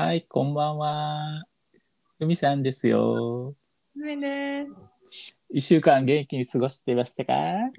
[0.00, 1.42] はい、こんばんは。
[2.20, 3.56] ふみさんですよ。
[4.00, 4.68] はいね。
[5.52, 7.32] 一週間元気に過ごしてましたか？
[7.34, 7.70] えっ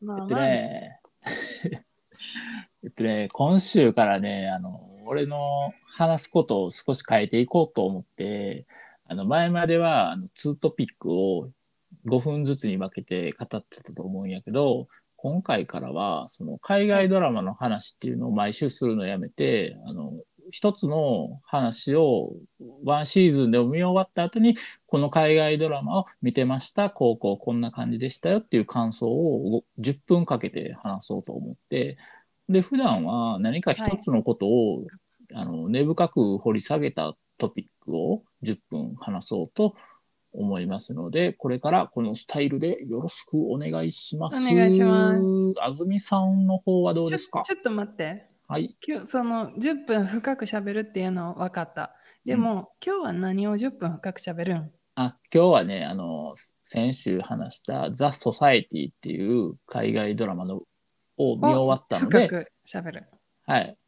[0.00, 1.00] とまあまあ、ね、
[2.82, 8.64] えっとね、今週からね、あの、俺の話すことを少し変えていこうと思って、
[9.04, 11.50] あの、前までは、あの、2トピックを
[12.06, 20.14] 5分ずつに分けて語ってたと思うんやけど、今回からは、その、海外ドラマの話っていうのを毎週するのやめて、あの、
[20.50, 22.34] 一つの話を
[22.84, 31.98] ワンシーズンで見終わった後に、この海外ドラマを見てました、こうこうこんな感じでしたよっていう感想を10分かけて話そうと思って、
[32.48, 34.86] で、普段は何か一つのことを、
[35.34, 39.74] あの根深く掘り下げたトピックを10分話そうと
[40.32, 44.38] 思いますので、これからこのスタイルでよろしくお願いします。
[44.38, 45.20] お願いします。
[45.60, 47.42] あずみさんの方はどうですか？
[47.42, 48.35] ちょっと待って。
[48.48, 48.76] はい。
[48.86, 51.94] 今日その10分深く喋るっていうの分かった。
[52.24, 54.70] でも、今日は何を10分深く喋るん？
[54.94, 60.62] あ、今日はね、あの、先週話したザ・ソサエティっていう海外ドラマの
[61.16, 63.06] を見終わったので、深く喋る。
[63.46, 63.78] はい。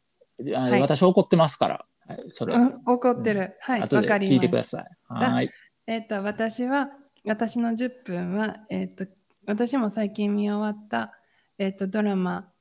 [0.53, 3.55] はい私怒ってますから、はい、それ、うん、怒ってる。
[3.61, 4.33] はい、後でわかります。
[4.33, 4.85] 聞いてください。
[5.07, 5.51] はい。
[5.87, 6.89] えっ、と、私は、
[7.25, 9.05] 私の10分は、えっ、と、
[9.47, 11.13] 私も最近見終わった、
[11.57, 12.51] えっ、と、ドラマ、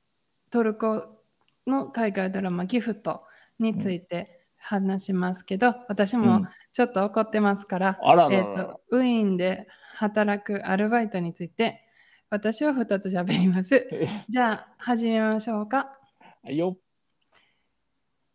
[0.50, 1.17] トルコ
[1.68, 3.22] の海外ドラマ、ギフト
[3.58, 9.66] について話しますけど、私うもんちょっと怒ってますから、あららえららっと、ウィーンで
[9.96, 11.84] 働くアルバイトについて、
[12.30, 13.88] 私は2つ喋ります。
[14.28, 15.98] じゃあ、始めましょうか。
[16.42, 16.76] はいよ。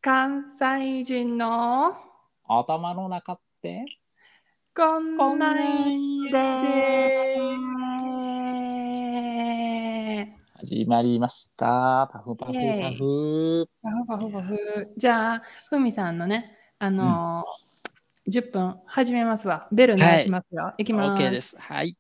[0.02, 1.96] 関西人の
[2.46, 3.86] 頭の中って、
[4.76, 7.53] こんななんで
[10.66, 12.10] 始まりました。
[12.14, 12.58] パフパフパ
[12.92, 13.68] フ。
[13.84, 14.94] パフパフパフ。
[14.96, 19.68] じゃあ、ふみさんのね、あのー10分始めますわ。
[19.74, 20.74] ベル鳴らしますよ。
[20.78, 21.22] い、きます。
[21.22, 21.62] OK です。
[21.62, 21.98] はい。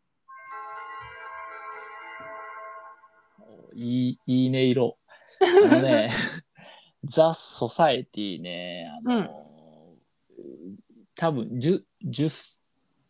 [3.74, 4.98] いい、いい音色。
[5.42, 6.10] あのね、
[7.04, 9.98] ザ・ソサエティね、あの、
[11.16, 12.62] 多分10、10、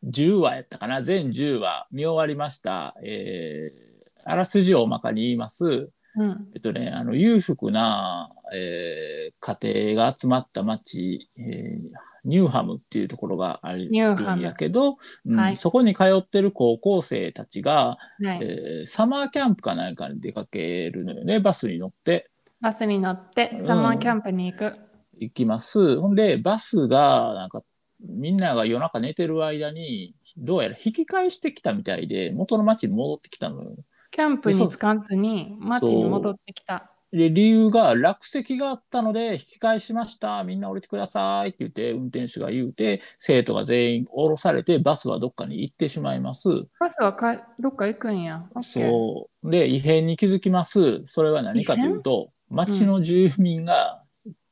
[0.04, 2.96] 10話やったかな全10話見終わりました。
[3.04, 3.93] えー
[4.26, 5.90] あらすじを大まかに言います。
[6.16, 6.48] うん。
[6.54, 11.80] えっとね、あの裕福な、えー家庭が集まった町、えー
[12.26, 14.96] ニューハムっていうところがあるニューハムんやけど、
[15.26, 18.40] うんはいそこに通ってる高校生たちが、はい。
[18.42, 22.30] えーサマーキャンプかなんかに出かけるのよね、バスに乗って
[22.62, 24.74] バスに乗ってうんサマーキャンプに行く。
[25.20, 26.00] 行きます。
[26.00, 27.62] ほんで、バスが、なんか、
[28.02, 33.76] みんなが夜中寝てる間に、どうやら引き返してきたみたいで、元の町に戻ってきたのよ。
[34.14, 36.92] キャンプに着かずに街に戻ってきた。
[37.12, 40.44] で、理由が落石があったので引き返しました。
[40.44, 46.48] みんな降りてくださいって言って、運転手が言うて、生徒が全員降ろされて、バスはどっかに行ってしまいます。
[46.80, 48.46] バスはかどっか行くんや。
[48.62, 49.50] そう。
[49.50, 51.02] で、異変に気づきます。
[51.06, 54.04] それは何かというと、町の住民が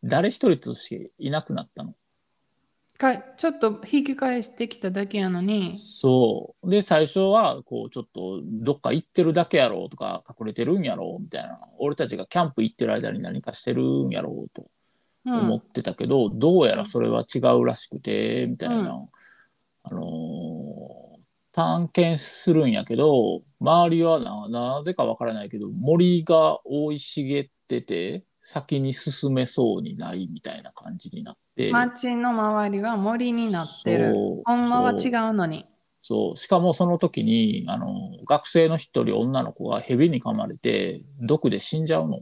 [0.04, 1.94] 誰一人としていなくなったの。
[3.02, 6.70] かちょっと引き返してきただけやのに、そう。
[6.70, 11.60] で、最初は、こう、ちょっと、どっか行ってるだけやろうとか、隠れてるんやろうみたいな。
[11.80, 14.70] 俺たちがキャンプ行ってる間に何かしてるんやろうと
[15.26, 18.76] うん思ってたけど、どうやらそれは違うらしくて、みたいな。
[18.76, 19.10] うん
[19.84, 20.92] あのー
[21.54, 31.51] 探検するんやけど、周りはななぜかわからないけど、森が生い茂ってて、先に進めそうにないみたいな感じになって。
[31.72, 34.16] 街の周りは森になってる。
[34.46, 35.66] ほんまは違そううのに。
[36.02, 36.38] そう。
[36.38, 42.22] しかもその時に、あの、学生の一人女の子が蛇に噛まれて、毒で死んじゃうの。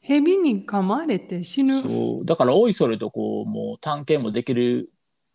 [0.00, 1.80] 蛇に噛まれて死ぬ。
[1.80, 2.24] そう。
[2.24, 4.90] だから、おいそれとこう、もう探検もできる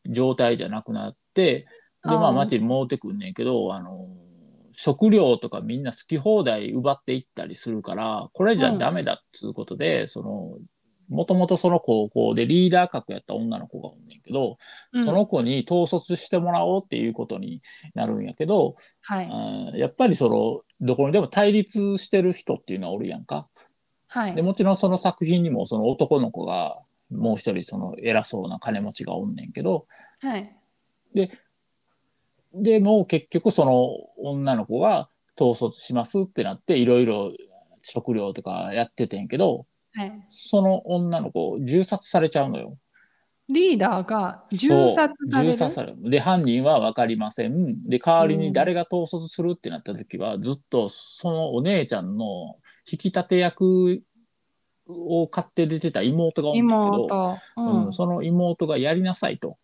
[0.09, 1.67] 状態じゃなくなって、
[2.03, 4.07] で、まあ、町に戻ってくんねんけど、あの、
[4.73, 10.57] 食料とかみんな好き放題奪っていったりするから、これじゃダメだっつうことで、その、
[11.09, 14.57] もともとその高校でリーダー格やった女の子がおんねんけど、
[14.93, 17.61] うんその子に統率してもらおうっていうことに
[17.93, 19.25] なるんやけど、はい。
[19.25, 23.47] うんやっぱりそのどこにでも対立してる人っていうのはおるやんか。
[24.07, 24.41] はいで。
[24.41, 26.77] もちろんその作品にもその男の子が
[27.11, 29.87] もう一人その偉そうな金持ちがおんねんけど
[30.21, 30.55] はい。
[32.53, 35.09] でも結局その女の子が
[35.39, 37.33] 統率しますってなっていろいろ
[37.81, 40.25] 食料とかやっててんけどはい。
[40.29, 42.77] その女の子銃殺されちゃうのよ。
[43.47, 45.51] リーダーが銃殺される？
[45.51, 46.09] 銃殺される。
[46.09, 47.87] で、犯人は分かりません。
[47.87, 52.57] で、代わりに誰が統率するってなった時は、ずっとそのお姉ちゃんの
[52.91, 54.03] 引き立て役
[54.87, 57.37] を買って出てた妹がおんねんけど、妹。
[57.57, 59.57] うんうん、その妹がやりなさいと。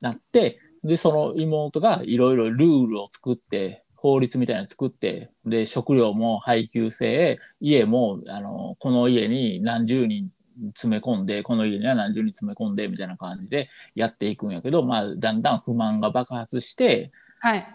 [0.00, 10.28] なって、で、その妹がいろいろルールを作って、法律みたいなの作って、で、食料も配給制、家も、あの、この家に何十人
[10.74, 17.66] 詰め込んで、この家には何十人詰め込んで、みたいな感じでやっていくんやけど、まあ、だんだん不満が爆発して、はい。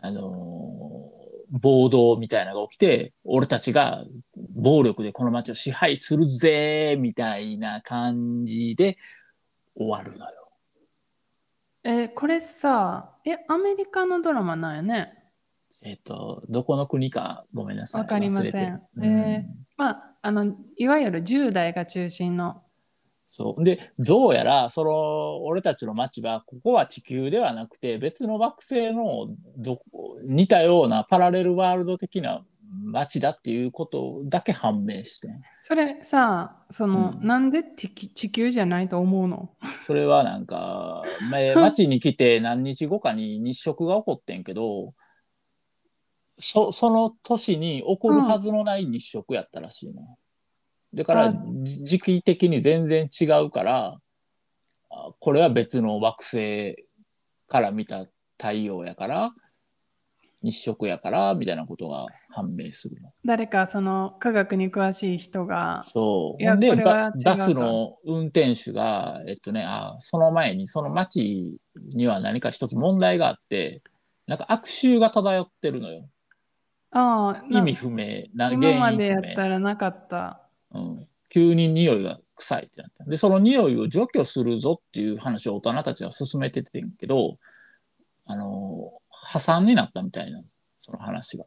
[0.00, 4.04] あのー暴動みたいなのが起きて、俺たちが
[4.56, 8.98] 暴力でこの街を支配するぜみたいな感じで
[9.76, 10.48] 終わるのよ。
[11.84, 15.23] えーこれさ、え、アメリカのドラマなんやね。
[15.84, 18.00] えっ、と、どこの国かごめんなさい。
[18.00, 19.46] わかりません忘れてるえ
[19.76, 22.62] まあ、あの、いわゆる10代が中心の。
[23.28, 23.62] そう。
[23.64, 29.28] で、どうやら、その、俺たちの街は、ここは地球ではなくて、別の惑星の
[29.58, 29.82] ど
[30.22, 32.44] 似たようなパラレルワールド的な
[32.82, 35.42] 街だっていうことだけ判明してん。
[35.60, 39.50] それさ、その、うんなんで地球地球じゃないと思うの？
[39.80, 44.94] それはなんか、まあ 街に来て何日後かに日食が起こってんけど、
[46.38, 50.02] そその年に起こるはずのない日食やったらしいの。
[50.94, 53.98] だから時期的に全然違うから、
[54.90, 56.86] あこれは別の惑星
[57.48, 58.06] から見た
[58.38, 59.34] 太陽やから、
[60.42, 63.12] 日食やから、みたいなことが判明するの。
[63.24, 66.58] 誰かその科学に詳しい人が、そう。
[66.58, 71.56] でバ、バスの運転手が、えっとね、あその前に、その街
[71.94, 73.82] には何か一つ問題があって、
[74.26, 76.08] なんか悪臭が漂ってるのよ。
[76.94, 79.34] ああ、な意味不明な原今までやっ因不明。
[79.34, 80.40] たらなかった。
[80.72, 83.04] うん、急に匂いが臭いってなった。
[83.04, 87.36] で、その匂いを除去するぞっていう話を大人たちは進めててんけど、
[88.26, 90.40] あの、破産になったみたいな、
[90.80, 91.44] その話が。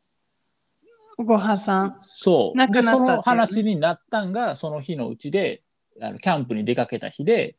[1.17, 1.97] ご破産？
[2.01, 2.57] そう。
[2.57, 5.63] で、なくなねその話になったんが、その日のうちで、
[6.01, 7.55] あのキャンプに出かけた日で、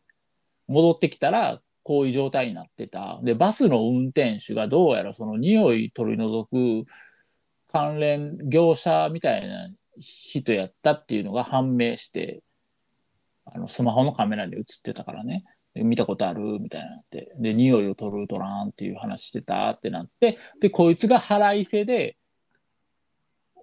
[0.68, 3.18] 戻ってきたら、こういう状態になってた。
[3.22, 6.86] で、バスの運転手がどうやらその匂い取り除く
[7.72, 12.42] 関連業者みたいな人やったっていうのが判明して、
[13.44, 15.44] あのスマホのカメラに映ってたからね。
[15.74, 17.32] 見たことあるみたいになって。
[17.38, 22.16] で、匂いを取る取らんっていう話してたってなって、で、こいつが腹いせで、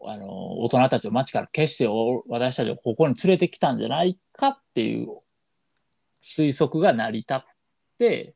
[0.08, 1.88] あの、大人たちを街から消して
[2.28, 5.08] 私たちをここに連れてきたんじゃないかっていう
[6.22, 7.44] 推測が成り立っ
[7.98, 8.36] て、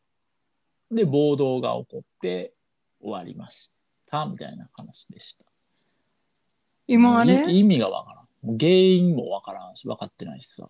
[0.92, 2.54] で、暴動が起こって
[3.00, 3.72] 終わりまし
[4.10, 5.49] た、みたいな話でした。
[6.90, 7.52] 今あれ？
[7.52, 8.48] い意味がわからん。
[8.48, 10.68] もう原因もわからんし、分かってないしさ。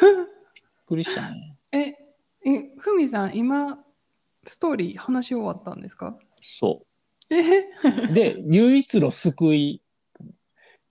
[0.00, 0.10] びっ
[0.86, 1.56] くりしたね。
[1.72, 1.78] え、
[2.50, 3.78] え、ふみさん、今、
[4.44, 6.18] ストーリー話し終わったんですか？
[6.40, 6.82] そ
[7.30, 7.60] え？
[7.60, 7.64] う。
[8.12, 9.82] で、唯一の救い
[10.24, 10.26] っ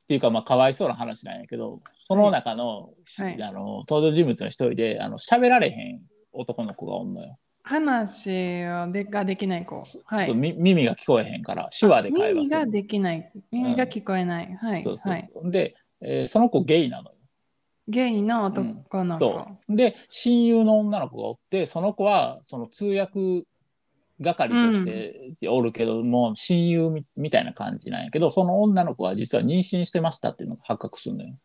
[0.07, 6.01] ていうか、まあ、かわいそうな話なんやけど、その中の、はいあの登場人物の一人で、あの喋られへん
[6.31, 7.37] 男の子がおんのよ。
[7.69, 9.83] 話をでができない子。
[10.05, 10.25] はい。
[10.25, 12.59] そうみ耳が聞こえへんから、手話で会話する。
[12.61, 13.31] 耳ができない。
[13.51, 14.51] 耳が聞こえない。
[14.55, 14.83] はい。
[14.83, 15.21] そうそうはい。
[15.21, 15.51] そう。
[15.51, 17.15] で、えーその子ゲイなのよ。
[17.87, 19.19] ゲイの男の子。
[19.19, 19.75] そう。
[19.75, 23.43] で、親友の女の子がおって、その子は、その通訳
[24.21, 31.35] 係としておるけども、親友みみたいな感じなんやけど、その女の子は実は妊娠してましたっていうのが発覚するのよ。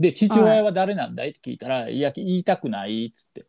[0.00, 1.28] で、父親は誰なんだい？
[1.30, 3.44] って聞いたら、いや、言いたくないっつって、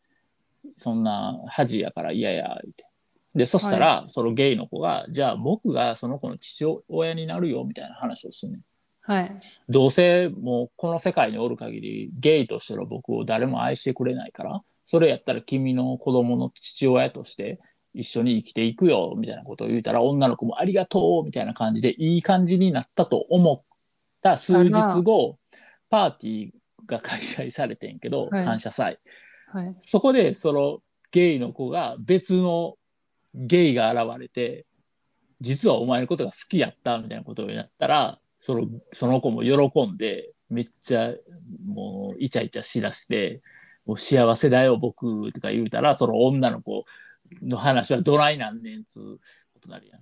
[0.75, 2.85] そんな恥やから嫌や、言って。
[3.35, 8.61] で、そしたら、そのゲイの子が、じゃあ僕がその子の父親になるよ、みたいな話をするねん。
[9.07, 9.31] はい。
[9.69, 17.59] どうせもうこの世界におる限りゲイとしての僕を誰も愛してくれないからそれやったら君の子供の父親として
[17.93, 23.77] 一緒に生きていくよみたいなことを言うたら女の子もありがとうみたいな感じでいい感じになったと思っ
[24.21, 24.71] た数日
[25.03, 25.37] 後
[25.89, 26.51] パーティー
[26.87, 28.99] が開催されてんけど、はい感謝祭
[29.55, 29.75] はい。
[29.81, 30.79] そこでその
[31.11, 32.75] ゲイの子が別の
[33.33, 34.65] ゲイが現れて
[35.39, 41.13] 実はお前のことが好きやったみたいなことをやったらそのその子も喜んでめっちゃ
[41.65, 43.41] もうイチャイチャしだして
[43.85, 46.85] 「もう幸せだよ僕」とか言うたらその女の子
[47.41, 49.17] の話はどないなんねんつう
[49.53, 50.01] ことなるやん。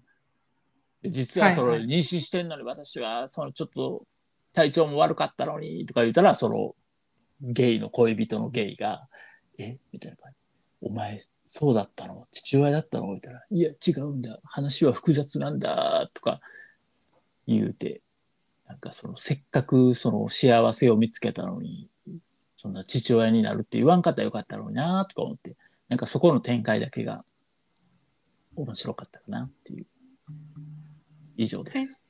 [1.03, 4.07] で実はその妊娠してんのに私はそのちょっと
[4.53, 6.75] 体調も悪かったのにとか言うたらその
[7.41, 9.07] ゲイの恋人のゲイが
[9.57, 9.77] 「え？
[9.91, 10.37] みたいな感じ。
[10.81, 12.23] お前、そうだったの？
[12.31, 13.07] 父親だったの？
[13.07, 13.41] みたいな。
[13.49, 14.39] いや、違うんだ。
[14.43, 16.09] 話は複雑なんだ。
[16.13, 16.41] とか
[17.47, 18.01] 言うて、
[18.67, 21.89] なんかその、せっかくその幸せを見つけたのに、
[22.55, 25.55] そんな父親になるって言わんかったらよかったのになとか思って、
[25.89, 27.25] なんかそこの展開だけが
[28.55, 29.85] 面白かったかなっていう。
[31.35, 32.09] 以上です。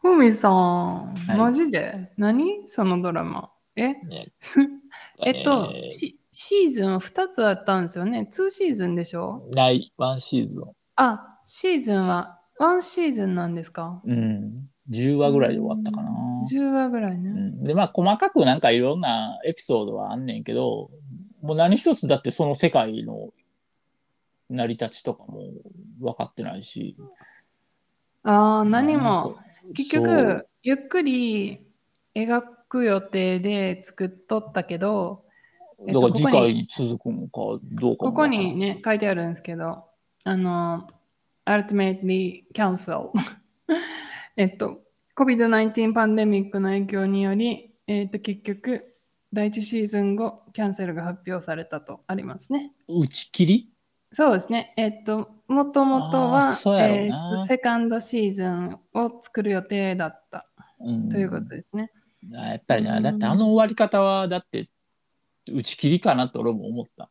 [0.00, 2.12] ふみさん、はいマジで？
[2.16, 2.66] 何？
[2.66, 3.50] そのドラマ。
[3.76, 3.94] え？
[3.94, 4.32] ね
[5.24, 8.28] えっと、ねシシーズン2つあったんですよね。
[8.30, 9.48] 2シーズンでしょ？
[9.54, 10.64] ない、ワンシーズン。
[10.96, 14.00] あ、シーズンは1シーズンなんですか？
[14.04, 14.68] うん。
[14.90, 16.10] 10話ぐらいで終わったかな。
[16.50, 17.30] 10話ぐらいうね。
[17.30, 20.90] ん、で、まあ、細かくなんかいろんなエピソードはあんねんけど、
[21.40, 23.30] もう何一つだってその世界の
[24.50, 25.50] 成り立ちとかも
[26.00, 26.96] 分かってないし。
[28.24, 29.44] ああ、何もか。
[29.74, 31.60] 結局、ゆっくり
[32.14, 32.48] 描く
[32.80, 35.24] 予定で作っとったけど、
[35.86, 39.84] えっとだから次回に続くのかどうかもここにね、書いてあるんですけど、
[40.24, 40.86] あの、
[41.46, 43.10] ultimately cancel。
[44.36, 44.80] えっと、
[45.16, 48.94] COVID-19 パンデミックの影響により、えっと、結局、
[49.32, 52.72] 第一シーズン後、キャンセルが発表されたとありますね。
[52.88, 53.68] 打ち切り？
[54.12, 54.74] そうですね。
[54.76, 56.42] えっと、もともとは、
[56.78, 60.46] えっセカンドシーズンを作る予定だった
[60.80, 61.90] うんということですね。
[62.30, 64.68] やっぱりな、うんだってあの終わり方は、だって
[65.50, 67.10] 打ち切りかなと俺も思った。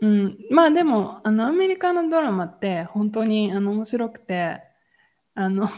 [0.00, 4.60] うん、まあでもあのアメリカのドラマって本当にあの面白くて
[5.34, 5.68] あの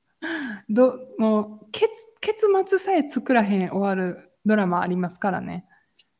[0.68, 1.90] どもう結
[2.20, 5.66] 結末さえ作らへん終わるドラマありますからね。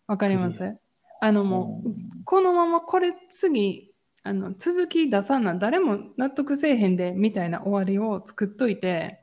[0.07, 0.77] わかります？
[1.21, 1.91] あのもう、
[2.25, 9.21] このままこれ次あの続き出さな誰も納得せえへんでみたいな終わりを作っといて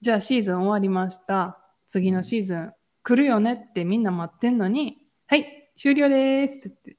[0.00, 1.59] じゃあシーズン終わりました
[1.92, 6.96] 次のシーズン来るよねってみんな待ってんのにはい終了ですって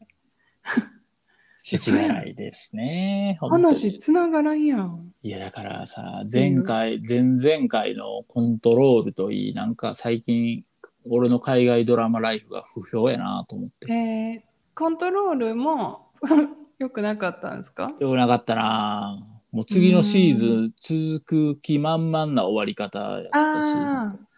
[1.62, 3.38] 切ないですね。
[3.42, 5.14] 話つながらんやん。
[5.22, 10.66] いや、だからさ、前回、前々回のコントロールといい、なんか最近、
[11.08, 13.94] 俺の海外ドラマライフが不評やなと思って。
[13.94, 16.08] えーコントロールも
[16.80, 17.94] 良くなかったんですか？
[18.00, 23.76] よくなかったなもう次のシーズン続く気満々な終わり方やったし。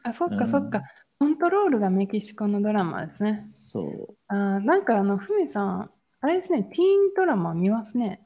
[0.04, 0.84] あそっうんかそっか。
[1.20, 3.38] コントロールがメキシコのドラマですね。
[3.40, 4.16] そう。
[4.28, 5.90] あーなんかあの、ふみさん、
[6.22, 8.22] あれですね、ティーンドラマ見ますね。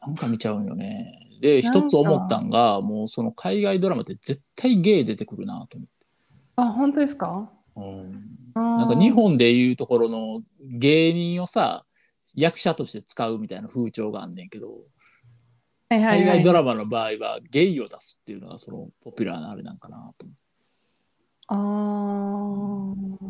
[0.00, 1.18] なんか見ちゃうんよね。
[1.40, 6.06] で、一つ思ったんが、もうその海外ドラマって絶対ゲイ出てくるなと思って。
[6.56, 7.50] あ、本当ですか？
[7.76, 11.84] うんななんか日本でいうところの芸人をさ、
[12.34, 14.68] 役者として使うみたいな風潮があんねんけど、
[15.88, 20.41] はいはいはい海外ドラマの場合はゲイを出すっていうのがそのポピュラーなあれなんかなと思って。
[21.54, 23.22] あー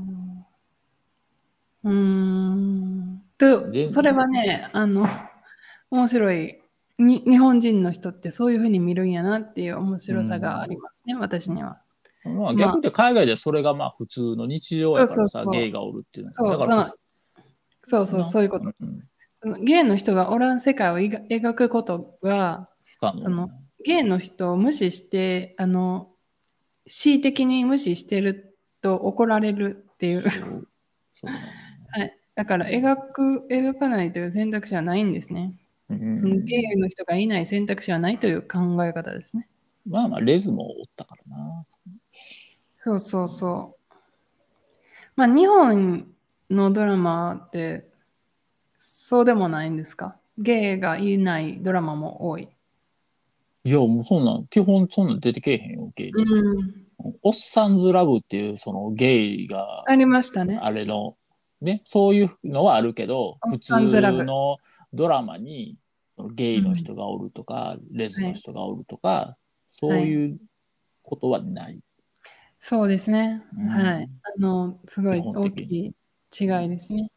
[1.84, 3.22] うーん。
[3.38, 5.08] とそれはね、あの、
[5.90, 6.60] 面白い
[6.98, 7.24] に。
[7.26, 11.80] 日本人の人ってそういうふうに見るんやなっていう面白さがありますね、私には。
[12.24, 16.94] まあ逆で海外ではそれがまあ普通の日常やからさゲイがおるっていうのそうだから
[17.84, 18.72] そうそう、そういうこと。
[19.60, 22.68] ゲイの人がおらん世界を描描くことが、
[23.20, 23.50] その
[23.84, 26.11] ゲイの人を無視して、あの、
[26.86, 30.24] 恣意的に無視してると怒られるっていう。
[31.12, 32.18] そうはい。
[32.34, 35.54] だから描く、描かないという選択肢はないんですね。
[35.90, 39.48] うんそのゲイの人がいない選択肢はないという考え方ですね。
[39.86, 41.66] まあまあレズもおったからな。
[42.74, 43.94] そうそうそう。
[45.16, 46.06] まあ日本
[46.48, 47.86] のドラマって
[48.78, 50.16] そうでもないんですか？
[50.38, 52.48] ゲイがいないドラマも多い。
[53.64, 56.10] いやもうそんなん基本そんなん出てけえへんよゲイ。
[56.10, 56.86] うん。
[57.22, 60.58] おっさんずラブっていうそのゲイがありましたね。
[60.60, 61.16] あれの
[61.60, 63.80] ねそういうのはあるけど普通
[64.24, 64.58] の
[64.92, 65.76] ドラマに
[66.14, 70.38] そのゲイの人がおるとか、レズの人がおるとか、そういう
[71.02, 71.80] ことはない。
[72.60, 73.42] そうですね。
[73.56, 74.08] うんはい。
[74.36, 75.94] あの、すごい大基本的きい
[76.38, 77.10] 違いですね。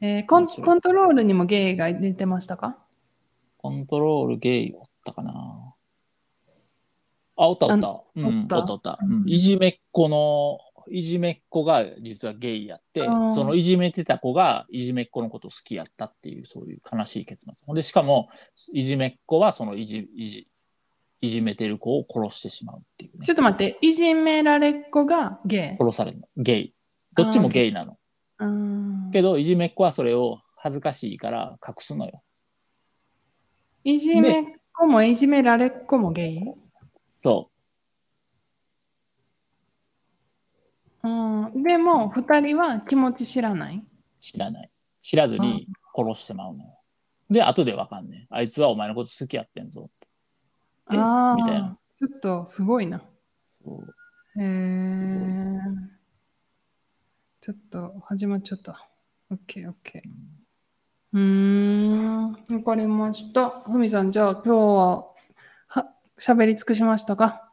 [0.00, 2.76] えーコン面白いコントロールにもゲイが出てましたか？
[3.58, 5.63] コントロールゲイおったかな
[7.36, 8.02] あ、おったおった。
[8.16, 8.98] うん、おおったおった。
[9.26, 13.00] いじめっ子の、いじめっ子が実はゲイやって
[13.32, 17.54] そのいじめてた子がいじめっ子のこと好きやったっていう、そういう悲しい結末。
[17.64, 18.28] ほんで、しかも、
[18.72, 20.48] いじめっ子はそのいじ、いじ、
[21.22, 23.32] いじめてる子を殺してしまうっていうねちょ。
[23.32, 25.82] っと待って、いじめられっ子がゲイ？
[25.82, 26.28] 殺されるの。
[26.36, 26.74] ゲイ。
[27.16, 27.96] どっちもゲイなの。
[28.40, 32.22] うーんけど、いじめっ子はそれを恥ずかしいから隠すのよ。
[33.84, 36.40] いじめっ子もいじめられっ子もゲイ？
[37.24, 37.50] そ
[41.02, 43.78] うん、でも、二人は気持ち知らない？
[43.78, 43.82] う。
[44.20, 44.70] 知らない。
[45.00, 45.66] 知らずに
[45.96, 46.78] 殺してまうのよ。
[47.30, 48.26] で、後でわかんねん。
[48.28, 50.08] あいつはお前のこと好きやってんぞって。
[50.92, 50.98] え？
[50.98, 53.02] あみたいなあ、ちょっとすごいな。
[53.46, 53.82] そ
[54.36, 54.42] う。
[54.42, 55.58] へえ。
[57.40, 58.86] ちょっと始まっちゃった。
[59.30, 60.10] オッケーオッケー。
[61.14, 63.48] うーん、わかりました。
[63.48, 65.13] ふみさん、じゃあ今日はは
[66.24, 67.50] 喋り尽くしましたか？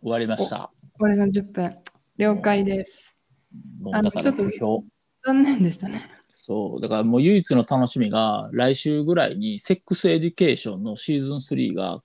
[0.00, 0.70] 終わりました。
[0.98, 1.76] 俺の10分。
[2.16, 3.14] 了解です。
[3.80, 4.82] もうだから不評。
[5.24, 6.02] 残念でしたね。
[6.32, 6.80] そう。
[6.80, 12.02] だからもう唯一の楽しみが、来週ぐらいに Sex Education のシーズン3が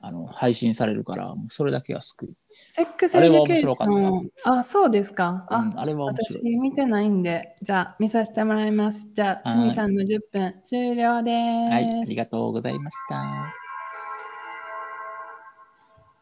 [0.00, 2.28] あの配信されるから、もうそれだけが救い。
[2.70, 4.30] Sex Education。
[4.44, 5.46] あ、そうですか。
[5.50, 6.56] あ、うんあれは面私白い。
[6.56, 9.08] 見てないんで、じゃあ見させてもらいます。
[9.12, 11.72] じゃあ、はいふみさんの10分終了です。
[11.72, 13.69] はい、ありがとうございました。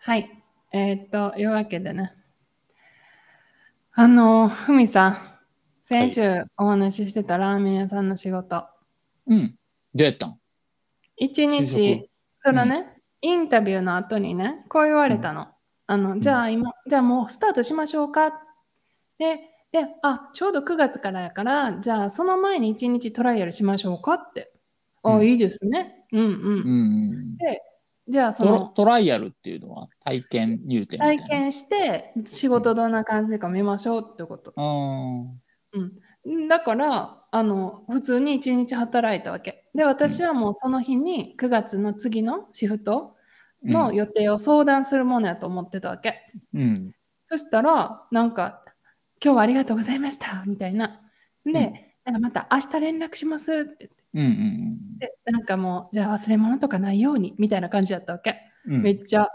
[0.01, 0.31] はい。
[0.73, 2.13] えーっと、いうわけでね。
[3.93, 5.17] あの、ふみさん、
[5.83, 8.67] 先週お話ししてたラーメン屋さんの仕事。
[9.27, 9.57] うん。
[9.95, 10.39] どうやったん？
[11.17, 15.49] 一日、そのね、インタビューの後にね、こう言われたの。
[15.87, 18.41] あの、じゃあ今、じゃあもうスタートしましょうか。
[19.19, 19.41] で、
[19.73, 24.53] で、あ、ちょうど9月からやから、じゃあその前に一日トライアルしましょうかって。
[25.03, 26.07] あ、うんいいですね。
[26.13, 26.31] うんうん。
[26.31, 26.55] うんう
[27.15, 27.39] ん。
[28.09, 31.23] じゃあその、トライアルっていうのは体験入店みたいな。
[31.23, 34.55] 体験して仕事どんな感じか見ましょうってこと。
[35.73, 36.49] うん。
[36.49, 43.17] だからあの普通に1日働いたわけで私はもうその日に9月の次のシフト
[43.63, 46.93] の予定を相談するものやと思ってたわけ、うん。
[47.25, 48.65] そしたらなんか
[49.23, 51.01] 「今日はありがとうございました」みたいな
[51.45, 58.83] で、うんなんかまた明日連絡しますってうんうん言ってなんかもうじゃあ忘れ物とかないようにみたいな感じだったわけ、うん。
[58.83, 59.29] めっちゃ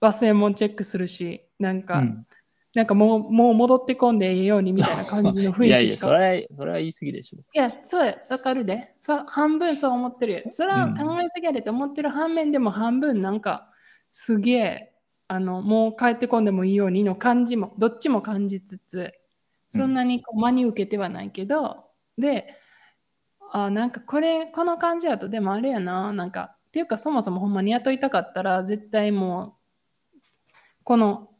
[0.00, 2.26] 忘れ物チェックするしなんか、うん
[2.74, 7.38] なんかもうもう戻ってこんでいいようにみたいな感じの雰いやいや、囲気しかそれは、それは言い過ぎでしょ。
[7.38, 8.92] いや、そうや、わかるで。
[9.00, 10.42] そう半分そう思ってるよ。
[10.50, 13.70] それはうん考えすぎやでと思ってる反面でも半分なんか
[14.10, 14.92] すげえ
[15.26, 19.10] あのもう帰ってこんでもいいようにの感じもどっちも感じつつ
[19.70, 21.85] そんなにこう真に受けてはないけど、
[22.18, 22.54] で
[23.52, 26.12] あなんかこれこの感じやとでもあれやな。
[26.12, 29.56] なんかっていうかそもそもほんまに雇いたかったら絶対も
[30.14, 30.20] う
[30.84, 31.30] この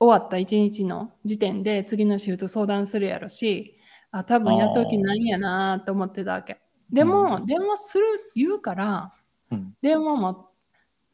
[0.00, 3.76] 終わった一日の時点で次のシフト相談するやろし
[4.10, 6.60] あ多分雇う気ないんやなと思ってたわけ。
[6.90, 7.46] でも、うん。
[7.46, 9.12] 電話する言うから
[9.50, 9.74] うん。
[9.82, 10.50] 電話も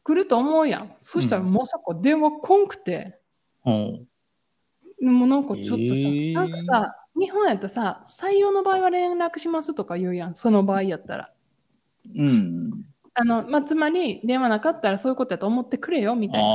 [0.03, 0.95] 来ると思うやん。
[0.99, 1.53] そしたらうん。
[1.53, 3.19] まさか電話来んくて、
[3.65, 4.07] うん。
[5.01, 6.33] もうなんかちょっとさ、えー。
[6.33, 10.35] なんかさ日本やったらさ採用の場合は連絡しますとか言うやん。
[10.35, 11.31] その場合やったら。
[12.15, 12.85] うん。
[13.13, 16.47] あの、まあ、つまり電話なかったらそういうことやと思ってくれよみたいな。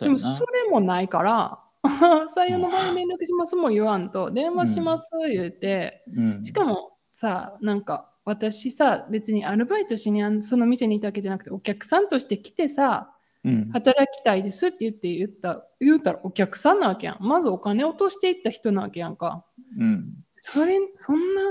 [0.00, 0.44] でもそ。
[0.46, 6.44] れもないから 採用の場合連絡しますも言わんと電話します言うて、うん。
[6.44, 13.15] しかもさなんか私さ別にアルバイトしにあんその店にいたわけじゃなくてお客さんとして来てさ
[13.46, 13.70] うん。
[13.70, 19.44] 働きたいですって言って言った言うたらお客さんなわけやんまずお金落としていった人なわけやんか
[19.78, 20.10] うん。
[20.36, 21.42] それそんな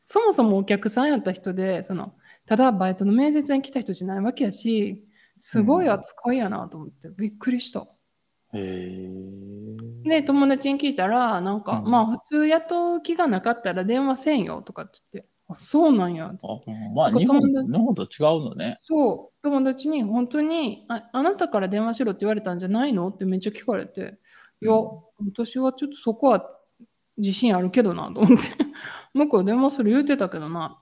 [0.00, 2.14] そもそもお客さんやった人でその
[2.46, 5.02] ただバイトの面接に来た人じゃないわけやし
[5.40, 7.80] すごい扱いやなと思ってびっくりした。
[7.80, 7.88] へ
[8.54, 10.08] え。
[10.08, 16.26] で友達に聞いたらなんか、うんまあ普通雇う気がなかったら電話せんよとかって言ってあそうなんや。
[16.26, 16.36] あ
[16.94, 18.08] まあ、日本、日本と違う
[18.48, 18.78] のね。
[18.82, 19.42] そう。
[19.42, 24.18] 友達に本当にああなたから電話しろって言われたんじゃないのってめっちゃ聞かれて。
[24.62, 25.28] いやうん。
[25.32, 26.48] 私はちょっとそこは
[27.18, 28.44] 自信あるけどなと思って。
[29.12, 30.80] 向こう電話する言うてたけどな。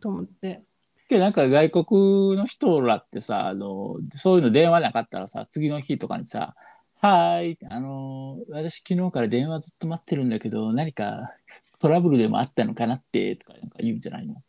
[0.00, 0.62] と思って。
[1.08, 6.54] けどなんか外国の人らってさ、あの、そういうの電話なかったらさ、次の日とかにさ、
[7.00, 11.32] はーい、あの、私昨日から電話ずっと待ってるんだけど、何か
[11.78, 14.42] トラブルでもあったのかなって、とかなんか言うんじゃないの？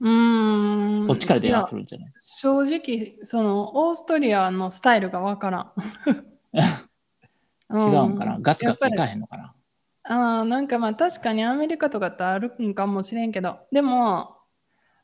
[0.00, 1.06] うーん。
[1.06, 2.12] こっちから電話するんじゃない？
[2.20, 5.72] 正直そのオーストリアのスタイルがわからん。
[7.74, 9.54] 違うんかな、ガツガツいかんへんのかな？
[10.04, 14.36] ああ、なんかまあ確かにアメリカとかってあるんかもしれんけど、でも、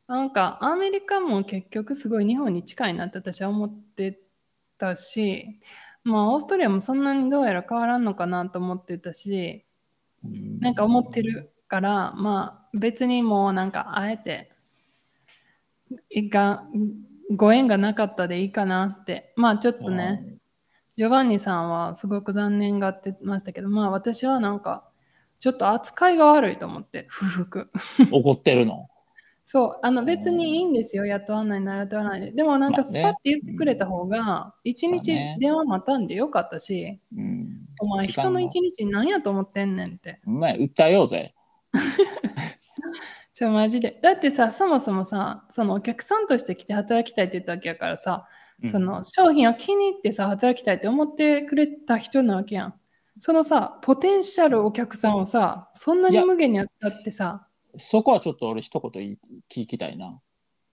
[0.07, 4.19] なんかアメリカも結局すごい日本に近いなって私は思って
[4.79, 5.61] たし、
[6.05, 9.67] まあオーストリアもそんなにどうやら変わらんのかなと思ってたし、うん
[10.22, 14.50] なんか思ってるから、まあ別にもうなんかあえて、
[16.11, 16.64] いか
[17.35, 20.38] ご縁がなかったでいいかなって、まあちょっとね、
[20.96, 24.88] ジョバンニさんはすごく残念がってましたけど、まあ私はなんか、
[25.38, 27.70] ちょっと扱いが悪いと思って、不服。
[28.11, 28.88] 怒ってるの？
[29.50, 32.32] そう、あの別にいいんですよ、雇わないなら雇わないで。
[32.32, 37.66] でもなんかスパッて言ってくれた方が、一日電話待たんでよかったし、うん。
[37.80, 40.20] お前人の一日何やと思ってんねんって。
[40.26, 41.34] お前、訴えようぜ。
[43.32, 43.98] ちょ、マジで。
[44.02, 48.28] だってさ、そもそもさ、そのお客さんとして来て働きたいって言ったわけやからさ、
[48.62, 52.74] うんその商品を気に入ってさ、働きたいって思ってくれた人なわけやん。
[53.18, 57.47] そのさ、ポテンシャルお客さんをさ、そんないにや無限に扱ってさ、
[57.79, 59.17] そこはちょっと俺一言
[59.51, 60.21] 聞きたいな。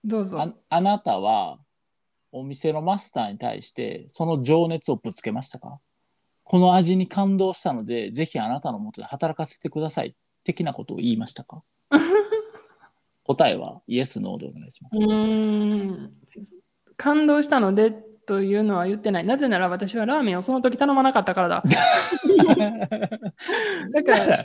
[0.04, 0.40] どうぞ。
[0.40, 1.58] ああなたは
[2.32, 5.80] お店のマスターに対してその情熱をぶつけましたか？
[6.44, 10.14] この味に感動したので、ぜひあなたのもとで働かせてください。
[10.44, 11.62] 的なことを言いましたか？
[13.24, 14.96] 答えはイエス、ノーでお願いします。
[14.96, 16.12] うーん
[16.96, 19.24] 感動したのでというのは言ってない。
[19.24, 21.64] なぜなら私はラーメンをその時頼まなかったからだ。
[23.92, 24.44] だから、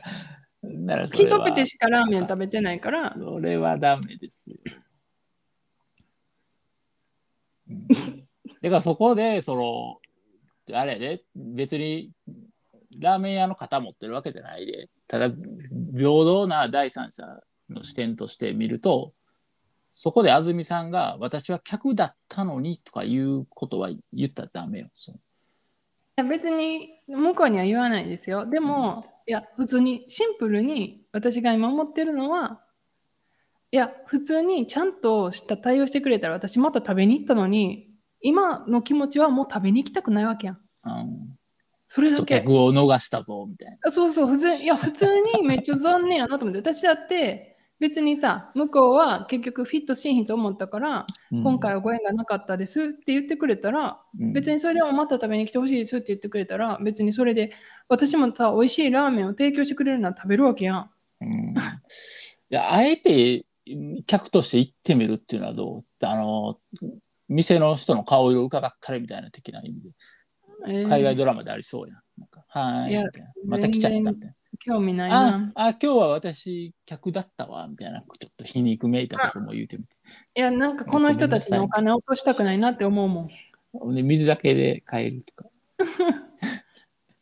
[0.64, 4.52] なら一口しかラーメン食べてないから、それはダメです。
[4.52, 4.58] よ。
[7.70, 7.88] うん。
[8.62, 10.94] だからそこで、その、あれ？
[10.94, 12.12] やで、別に
[13.00, 17.26] ラーメン屋の方持ってるわけじゃないで、ただ、平等な第三者
[17.70, 19.14] の視点として見ると、
[19.92, 24.88] そこで安住さんが、私は客だったのにとかいうことは言ったらダメよ。
[25.08, 25.12] い
[26.18, 28.46] や別に向こうには言わないですよ。
[28.46, 32.60] でも、いや、普通に、シンプルに私が今思ってるのは、
[33.72, 37.88] いや、普通にちゃんとした対応してくれたら私また食べに行ったのに、
[38.20, 40.58] 今の気持ちはもう食べに行きたくないわけやん。
[40.84, 41.38] うん、
[41.88, 42.40] それだけ。
[42.42, 43.78] 客を逃したぞ、みたいな。
[43.86, 45.06] あそうそう、普通いや、普通
[45.38, 57.54] にめっちゃ残念やなと思って、私だって別にさ、向こうは結局フィットしんひんと思ったから、うん今回はご縁がなかったですって言ってくれたら、うん別にそれでもまた食べに来てほしいですって言ってくれたら、別にそれで
[57.92, 60.92] 私もさ、美味しいラーメンを提供してくれるなら食べるわけやん。
[61.20, 61.54] うんい
[62.50, 63.46] や、あえて
[64.08, 66.58] 客として行ってみるっていうのはどうあの、
[67.28, 69.90] 店の人の顔色を伺ったりみたいな的な意味で、
[70.68, 71.98] えー海外ドラマでありそうやん。
[72.18, 73.12] なんかはーい。
[73.46, 74.34] また来ちゃったみたいな。
[74.60, 75.52] 興味ないあな。
[75.56, 79.96] あ、今日は私客だったわ、みたいな、ちょっと皮肉めいたことも言うてみて。
[80.36, 84.06] いや、なんかこの人たちにお金を落としたくないなって思うもん。
[84.06, 85.50] 水だけで買えるとか。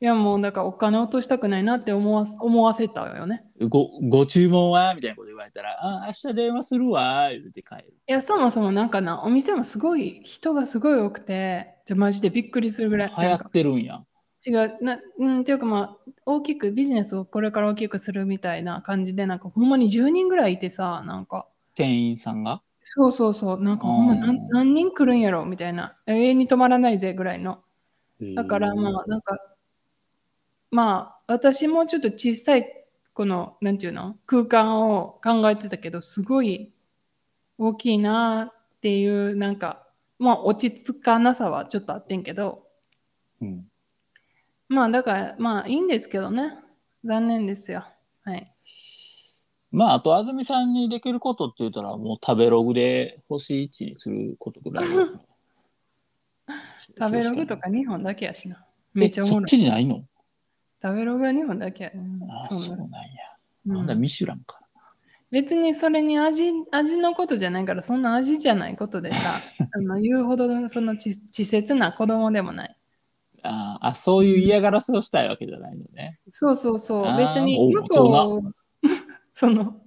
[0.06, 3.44] や、もうだからお金落としたくないなって思わ思わせたよね。
[3.68, 4.94] ごご注文は？
[4.96, 7.94] みたいなこと言われたら、あ明日電話するわ、言うて帰る。
[8.08, 13.14] いや、そもそもなんかな、お店もすごい、人がすごい多くて、じゃマジでびっくりするぐらい。
[13.18, 14.04] 流行ってるんや。
[14.48, 22.62] 違うな、うん、っていうかまあ、大きく、ビジネスをこれから大きくするみたいな感じで、なんかほんまに10人ぐらいいてさ、なんか、店員さんが？
[22.82, 27.60] そうそうそう、なんかほんまうん何何人来るんやろみたいな、永遠に止まらないぜぐらいの。
[28.36, 29.38] だからまあ、なんか、
[30.72, 36.72] まあ、私もちょっと小さい、この、なんていうの、空間を考えてたけど、すごい
[37.58, 42.68] 大きいなっていう、なんか、まあ、落ち着かなさはちょっとあってんけど、
[43.42, 43.66] うん
[44.68, 46.54] まあ、だから、まあ、いいんですけどね。
[47.04, 47.86] 残念ですよ。
[48.24, 48.54] はい。
[49.72, 54.86] まあ、あと、安住さんにできることって言ったら、もう食べログで星1にすることぐらい。
[57.00, 58.64] 食べログとか2本だけやしな。
[58.94, 59.48] めめっちゃおもろい。
[59.48, 60.04] ちにないの？
[60.82, 61.86] 食べログは2本だけ。
[61.86, 62.28] や、ね。
[62.30, 62.90] ああ、そうなんや。
[63.68, 63.74] うん。
[63.74, 64.60] なんだ、ミシュランか。
[65.32, 69.30] 別にそれに味味のことじゃないからそんな味じゃないことでさ
[69.72, 72.76] あの言うほどのその稚稚拙な子供でもない。
[73.42, 76.20] ああ、そういう嫌がらせをしたいわけじゃないのね。
[76.32, 77.18] そうそうそう。
[77.18, 78.54] 別にお向こう
[79.32, 79.82] その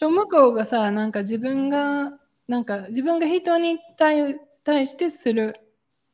[0.00, 5.54] 向こうがさなんか自分がなんか自分が人に対対してする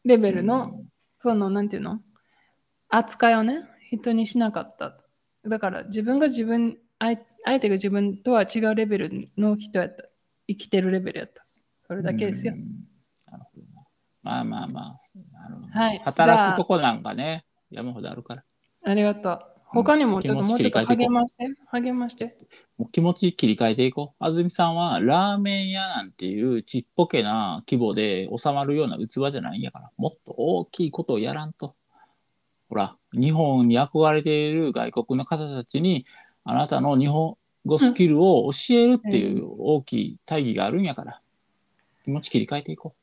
[0.05, 0.83] レベルの、
[1.19, 2.01] そのなんていうの？
[2.89, 4.97] 扱いをね人にしなかった
[5.47, 10.05] だから自分が自分相相手が自分とは違うレベルの人やった
[10.49, 11.45] 生きてるレベルやった
[11.87, 12.97] それだけですようん
[13.31, 13.87] なるほどな。
[14.23, 14.99] まあまあまあ。
[15.33, 18.45] なるほどはい働くとこなんかね、山ほどあるから。
[18.85, 19.41] ありがとう。
[19.69, 22.39] 他にもちょっともうちょっと励まして、励まして。
[22.79, 24.25] もう気持ち切り替えていこう。
[24.25, 31.75] 安住さんはラーメン屋なんていうちっぽけな規模で収まるような器じゃないんやから、もっと大きいことをやらんと。
[32.69, 36.07] ほら、日本に憧れている外国の方たちに、
[36.45, 41.21] あなたの日本語スキルを教えるっていう大きい大義があるんやから、
[42.05, 42.95] 気持ち切り替えていこ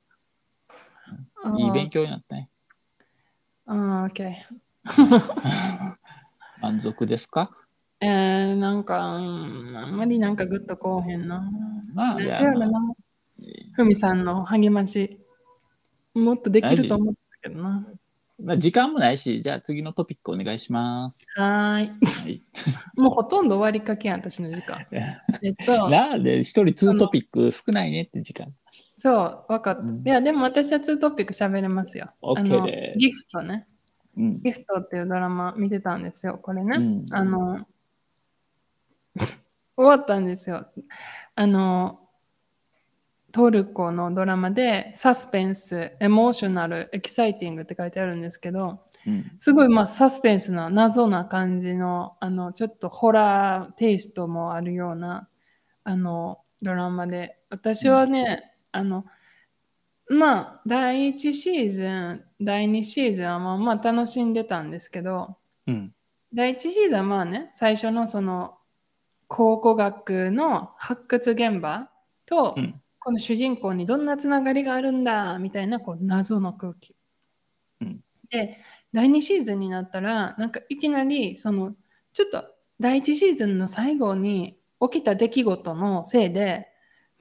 [1.46, 1.60] う。
[1.60, 2.50] いい勉強になったね。
[3.66, 4.46] あー、オッケ
[6.62, 7.52] 満足ですか？
[8.02, 8.06] ー。
[8.06, 11.50] えー、なんか、うんあんまりなんかグッとこうへんな。
[11.94, 12.42] まあ、だじゃ
[13.74, 15.20] ふみさんの励まし、
[16.14, 17.86] もっとできると思ったけどな。
[18.42, 21.26] まあ、時間もないし、じゃあ次のトピックお願いします。
[21.36, 21.88] はーい。
[21.88, 22.42] はい
[22.96, 24.86] もうほとんど終わりかけやん、私の時間。
[25.44, 28.54] えっと、なんで一人ツートピック少ないねって時間。
[28.98, 29.14] そう、
[29.50, 29.82] わかった。
[29.82, 32.12] うんいや、でも私は2トピック喋れますよ。
[32.22, 33.68] OK あのですギフトね。
[34.18, 34.42] うん。
[34.42, 36.78] ギフトっていうドラマ見てたんですよ、これね。
[36.78, 37.68] うんあの、
[39.76, 40.68] 終わったんですよ。
[41.36, 42.03] あの、
[43.34, 49.32] トルコのドラマでサスペンス、エモーショナル、エキサイティングって書いてあるんですけど、うん。
[49.40, 55.28] すごいまあサスペンスな謎な感じの、あの、ちょっとホラーテイストもあるような、
[55.84, 59.04] あの、ドラマで、私はね、あの、
[60.10, 65.92] まあ、第1シーズン、第2シーズンはまあまあ楽しんでたんですけど、うん。
[66.32, 68.60] 第1シーズンはまあね、最初のその
[69.28, 71.90] 考古学の発掘現場
[72.28, 76.96] と、うんこの主人公にどんなつながりがあるんだみたいなこう謎の空気。
[77.82, 78.58] うんで、
[78.94, 81.76] 第2シーズンになったら、なんかいきなりその
[82.14, 82.44] ちょっと
[82.80, 86.68] 第1シーズンの最後に起きた出来事のせいで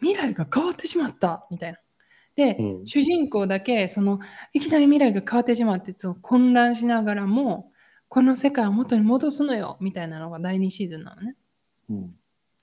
[0.00, 1.78] 未来が変わってしまったみたいな。
[2.34, 4.20] で、うん主人公だけその
[4.52, 7.70] いきなり未来が変わってしまってその混乱しながらも
[8.08, 11.36] この世界を元に戻すのよみたいなのが第2シーズンなのね。
[11.90, 12.14] うん。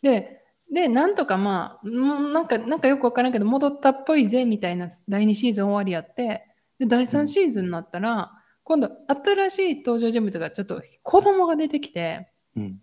[0.01, 0.38] で、
[0.71, 6.45] で、なんとかまあ、うんなんか、なんかよくわからんけど、戻ったっぽいぜみたいな第2シーズン終わりやって、
[6.77, 8.31] で、第3シーズンになったら、
[8.63, 12.79] 今度、新しい登場人物がちょっと子供が出てきて、うん。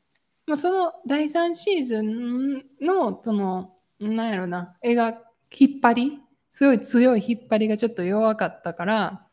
[0.47, 5.23] まあ、その第3シーズンの、その、なんやろな、映画、
[5.57, 6.21] 引っ張り、
[6.51, 9.27] すごい強い引っ張りがちょっと弱かったから、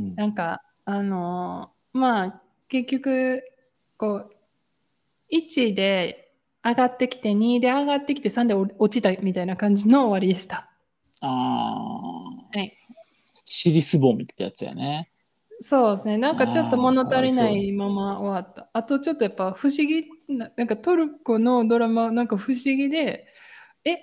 [0.00, 3.42] うんなんか、あのーまあ、結局、
[3.96, 4.30] こう、
[5.30, 6.23] 1で
[6.64, 10.70] 上がってきて、2で上がってきて、3で落ちたみたいな感じの終わりでした。
[11.20, 12.58] ああ。
[12.58, 12.76] はい。
[13.44, 15.10] 尻すぼみってやつやね。
[15.60, 16.18] そうですね。
[16.18, 18.68] なんかちょっと物足りないまま終わった。
[18.72, 23.26] あとちょっとやっぱ不思議な、なんかトルコのドラマなんか不思議で、
[23.84, 23.96] え、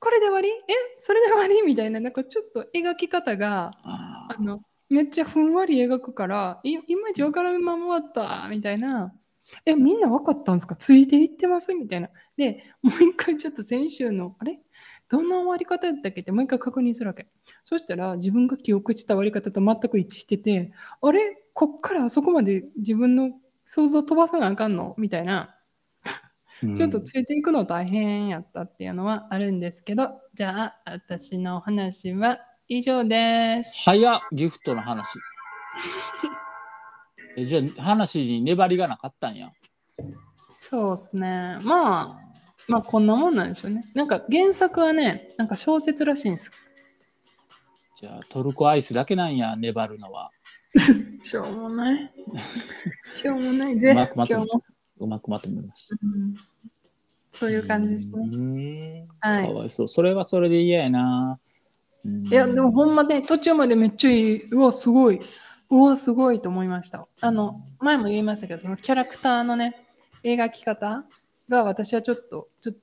[0.00, 0.48] これで終わり？
[0.48, 0.52] え、
[0.96, 1.62] それで終わり？
[1.62, 9.12] みたいな、なんかちょっと描き方が、ああの、めっちゃふんわり描くから、いいまいちわからんまま終わった、みたいな。
[9.64, 10.76] え、みんなわかったんですか？
[10.76, 11.74] ついていってます？
[11.74, 12.08] みたいな。
[12.36, 14.60] で、もう一回ちょっと先週の、あれ？
[15.08, 16.20] どんな終わり方だったっけ？
[16.22, 17.28] ってもう一回確認するわけ。
[17.64, 21.42] そしたら自分が記憶した終わり方と全く一致してて、あれ？
[21.54, 23.30] こっからあそこまで自分の
[23.64, 24.94] 想像飛ばさなあかんの？
[24.98, 25.52] みたいな。
[26.62, 33.84] うんちょっとついていくの大変やったっていうのはあるんですけど、じゃあ私の話は以上です。
[33.84, 35.18] 早っギフトの話。
[37.36, 39.50] えじゃあ話に粘りがなかったんや。
[40.48, 41.58] そうですね。
[41.62, 42.20] まあ、
[42.68, 43.80] まあこんなもんなんでしょうね。
[43.94, 46.50] なんか原作はね、なんか小説らしいんです。
[47.96, 50.30] じゃあトルコアイスだけなんや粘るのは。
[51.22, 52.12] しょうもない。
[53.14, 53.94] しょうもないうぜ。
[53.94, 54.46] まくまとめ。
[54.98, 55.96] うまくまとめました。
[56.02, 56.34] うん
[57.32, 58.26] そういう感じですね。
[58.28, 59.08] ね。
[59.20, 59.88] はいかわいそう。
[59.88, 61.38] それはそれで嫌やな。
[62.04, 64.46] うんいや、でもほんまね、途中までめっちゃいい。
[64.46, 65.20] うわ、すごい。
[65.70, 67.06] うわ、すごいと思いました。
[67.20, 69.86] あの、前も言いましたけど、そのキャラクターのね、
[70.22, 71.04] 描き方
[71.48, 72.80] が私はちょっと、ちょっと、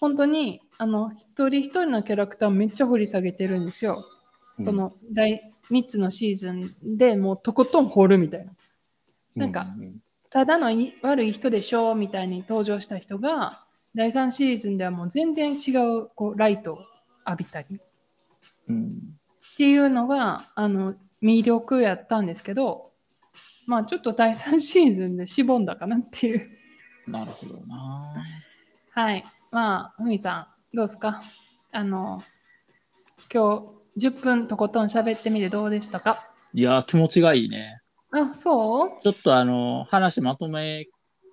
[0.00, 4.04] 本当に、あの、一人一人のキャラクターめっちゃ掘り下げてるんですよ。
[4.58, 8.52] うんその、第3つのシーズンでもうとことん掘るみたいな。
[9.34, 13.64] なんかうただのい悪い人でしょみたいに登場した人が、
[13.94, 16.78] 第3シーズンではもう全然違うこうライトを
[17.26, 17.80] 浴びたり。
[18.68, 19.18] うん
[19.52, 22.90] っていうのがあの魅力やったんですけど、
[23.66, 26.50] まあちょっと第3シーズンでしぼんだかなっていう。
[27.06, 28.24] なるほどな。
[28.90, 29.24] はい。
[29.50, 31.22] まあ、ふみさん、どうですか？
[31.72, 32.22] あの、
[33.32, 36.30] 今日10分とことん喋ってみてどうでしたか？
[36.52, 37.80] いや、気持ちがいいね。
[38.10, 38.90] あ、そう？
[39.00, 40.88] ちょっとあの、話まとめ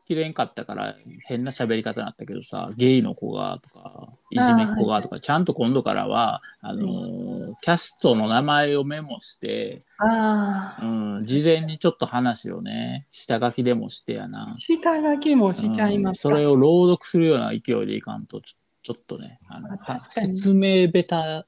[0.08, 0.96] きれんかったから
[1.28, 3.99] 変な喋り方になったけどさ、ゲイの子がとか、
[4.32, 9.84] いじめっ子がとか、ちゃんと今度からは、あのー、キャストの名前をメモして、
[10.82, 14.56] うん、事前にちょっと話をね、下書きでもしてやな。
[14.58, 16.30] 下書きもしちゃいました。
[16.30, 21.46] うんそれを朗読するような勢いでいかんと、ちょちょっとね、あのあ説明ベタ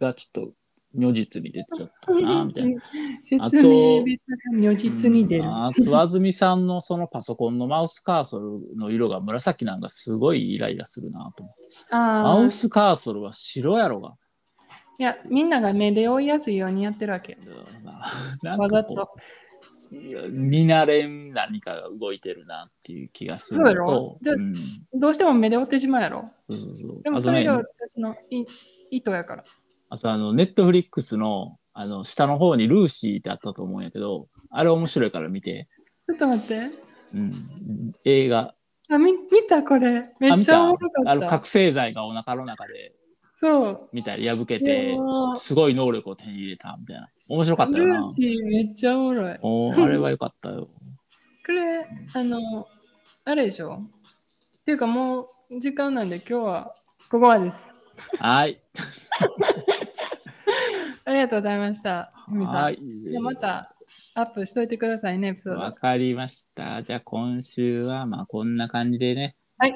[0.00, 0.52] がちょっと
[0.94, 2.82] 如実に出ちゃったな、 みたいな。
[3.24, 5.44] 説明ベタが如実に出る。
[5.44, 11.62] うんあと、安住さんのそのパソコンのマウスカーソルの色が紫なんかすごいイライラするなと思って。
[11.90, 14.16] マああウスカーソルは白やろが。
[14.98, 17.36] いや、みんなが目で追いやすいようにやってるわけ。
[18.42, 19.10] わざと
[19.92, 24.18] う見慣れん何かが動いてるなっていう気がするのそうやろ？
[24.24, 24.54] うん、
[24.94, 26.28] どうしても目で追ってしまうやろ？
[26.48, 28.44] そうそうそうでもそれが私のい
[28.90, 29.44] 意図やから。
[29.90, 35.68] あとあの、ネットフリックスの、あの、下の方にルーシーってあったと思うんやけど、あれ面白いから見て、
[36.06, 36.70] ちょっと待って。
[37.14, 37.32] うん、
[38.04, 38.54] 映画、
[38.90, 40.12] あ、み見たこれ。
[40.18, 40.78] めっちゃおた？
[40.78, 41.10] もろかった。
[41.10, 42.94] あの、覚醒剤がお腹の中で
[43.40, 43.88] そう。
[43.92, 44.96] 見たり破けいて
[45.36, 47.08] すごい能力を手に入れたみたいな。
[47.28, 48.00] 面白かったルよな。
[48.00, 49.36] ーシーめっちゃおもろい。
[49.42, 50.68] おーあれはよかったよ。
[51.46, 52.66] これ、あの、
[53.24, 53.80] あれでしょ？
[54.60, 56.74] っていうかもう時間なんで今日は
[57.10, 57.72] ここまでです。
[58.18, 58.60] はい。
[61.08, 62.12] ありがとうございました。
[62.26, 62.54] ふみさん。
[62.64, 62.78] はい。
[62.78, 63.74] じゃあまた
[64.14, 65.60] アップしといてくださいね、エピソード。
[65.60, 66.82] わかりました。
[66.82, 69.34] じゃあ今週はまあこんな感じでね。
[69.56, 69.74] はい。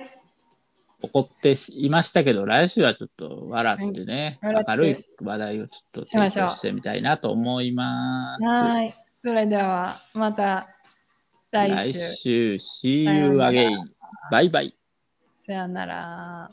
[1.01, 8.47] 怒っていましたけど、来週はちょっと笑ってね、はい明るい話題をちょっと提供してみたいなと思います。
[8.47, 8.95] はい。
[9.25, 10.69] それでは、また
[11.51, 11.93] 来週。
[11.93, 13.79] 来週、See you again.
[14.31, 14.77] バイバイ。
[15.39, 16.51] さよなら。